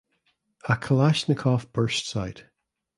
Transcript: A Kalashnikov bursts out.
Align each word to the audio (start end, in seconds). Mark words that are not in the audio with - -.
A 0.67 0.75
Kalashnikov 0.77 1.71
bursts 1.73 2.15
out. 2.15 2.45